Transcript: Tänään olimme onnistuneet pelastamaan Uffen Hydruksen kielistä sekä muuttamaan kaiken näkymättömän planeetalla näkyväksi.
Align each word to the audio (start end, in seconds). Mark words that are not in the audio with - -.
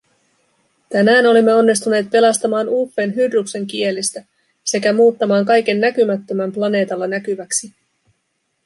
Tänään 0.89 1.25
olimme 1.25 1.53
onnistuneet 1.53 2.09
pelastamaan 2.09 2.69
Uffen 2.69 3.15
Hydruksen 3.15 3.67
kielistä 3.67 4.25
sekä 4.63 4.93
muuttamaan 4.93 5.45
kaiken 5.45 5.79
näkymättömän 5.79 6.51
planeetalla 6.51 7.07
näkyväksi. 7.07 7.73